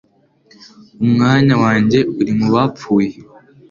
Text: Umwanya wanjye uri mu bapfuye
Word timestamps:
Umwanya 1.03 1.55
wanjye 1.63 1.99
uri 2.19 2.31
mu 2.39 2.47
bapfuye 2.53 3.11